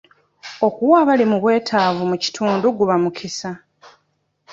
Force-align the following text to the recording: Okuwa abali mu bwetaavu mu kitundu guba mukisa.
Okuwa 0.67 0.95
abali 1.03 1.25
mu 1.31 1.37
bwetaavu 1.43 2.03
mu 2.11 2.17
kitundu 2.23 2.65
guba 2.77 2.95
mukisa. 3.03 3.51